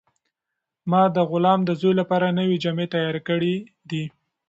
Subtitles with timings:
[0.89, 3.55] ما د غلام د زوی لپاره نوې جامې تیارې کړې
[3.89, 4.03] دي.